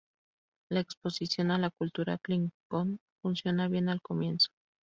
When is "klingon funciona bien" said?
2.17-3.87